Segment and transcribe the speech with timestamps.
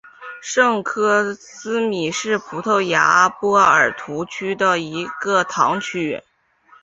[0.41, 6.23] 圣科斯米是葡萄牙波尔图区的一个堂区。